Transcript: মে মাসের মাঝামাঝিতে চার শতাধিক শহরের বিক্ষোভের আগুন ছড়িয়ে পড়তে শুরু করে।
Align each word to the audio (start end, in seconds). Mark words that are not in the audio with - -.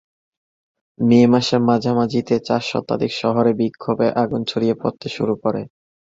মে 0.99 1.19
মাসের 1.31 1.61
মাঝামাঝিতে 1.67 2.35
চার 2.47 2.61
শতাধিক 2.69 3.11
শহরের 3.21 3.55
বিক্ষোভের 3.59 4.11
আগুন 4.23 4.41
ছড়িয়ে 4.45 4.75
পড়তে 4.81 5.07
শুরু 5.09 5.33
করে। 5.43 5.61